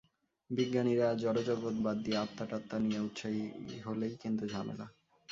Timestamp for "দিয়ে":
2.05-2.17